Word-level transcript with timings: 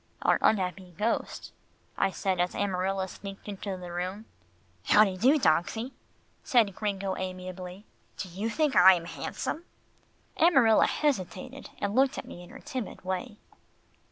"Our 0.23 0.39
unhappy 0.41 0.95
ghost," 0.97 1.51
I 1.95 2.09
said 2.09 2.39
as 2.39 2.55
Amarilla 2.55 3.07
sneaked 3.07 3.47
into 3.47 3.77
the 3.77 3.91
room. 3.91 4.25
"How 4.85 5.03
de 5.03 5.15
do, 5.15 5.37
dogsie," 5.37 5.91
said 6.43 6.73
Gringo 6.73 7.15
amiably. 7.17 7.85
"Do 8.17 8.27
you 8.27 8.49
think 8.49 8.75
I 8.75 8.95
am 8.95 9.05
handsome?" 9.05 9.63
Amarilla 10.37 10.87
hesitated, 10.87 11.69
and 11.77 11.93
looked 11.93 12.17
at 12.17 12.25
me 12.25 12.41
in 12.41 12.49
her 12.49 12.57
timid 12.57 13.05
way. 13.05 13.37